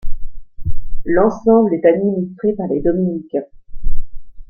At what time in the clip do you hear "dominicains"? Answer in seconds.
2.81-3.45